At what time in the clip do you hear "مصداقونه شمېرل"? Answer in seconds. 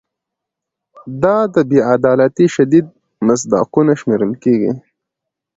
3.27-4.33